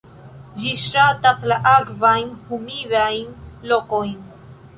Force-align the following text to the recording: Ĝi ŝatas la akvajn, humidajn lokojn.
Ĝi 0.61 0.71
ŝatas 0.83 1.45
la 1.51 1.59
akvajn, 1.73 2.33
humidajn 2.49 3.69
lokojn. 3.75 4.19